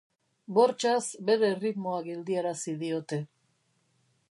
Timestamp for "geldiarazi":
2.09-2.77